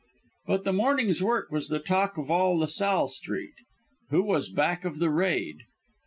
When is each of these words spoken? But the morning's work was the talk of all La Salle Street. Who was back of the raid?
But 0.47 0.63
the 0.63 0.73
morning's 0.73 1.21
work 1.21 1.51
was 1.51 1.67
the 1.67 1.77
talk 1.77 2.17
of 2.17 2.31
all 2.31 2.57
La 2.57 2.65
Salle 2.65 3.07
Street. 3.07 3.53
Who 4.09 4.23
was 4.23 4.49
back 4.49 4.83
of 4.83 4.97
the 4.97 5.11
raid? 5.11 5.57